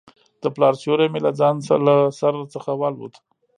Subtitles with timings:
[0.41, 1.19] د پلار سیوری مې
[1.87, 3.15] له سر څخه والوت.